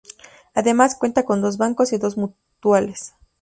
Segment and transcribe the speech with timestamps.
[0.55, 3.13] Además cuenta con dos bancos y dos mutuales.